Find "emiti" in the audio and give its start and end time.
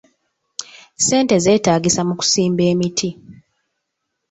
2.71-3.09